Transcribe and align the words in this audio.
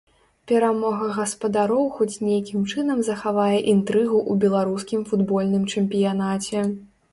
Перамога 0.51 1.09
гаспадароў 1.17 1.83
хоць 1.97 2.21
нейкім 2.29 2.63
чынам 2.71 3.05
захавае 3.11 3.57
інтрыгу 3.75 4.17
ў 4.31 4.47
беларускім 4.47 5.07
футбольным 5.13 5.71
чэмпіянаце. 5.75 6.69